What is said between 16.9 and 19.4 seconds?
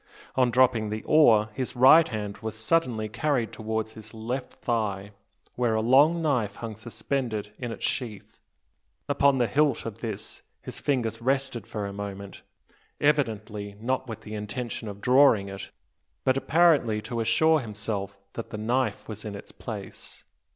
to assure himself that the knife was in